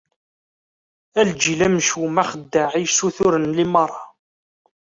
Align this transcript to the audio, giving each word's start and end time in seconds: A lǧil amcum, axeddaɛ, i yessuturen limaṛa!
A 1.19 1.21
lǧil 1.29 1.59
amcum, 1.67 2.15
axeddaɛ, 2.23 2.69
i 2.75 2.81
yessuturen 2.83 3.51
limaṛa! 3.57 4.01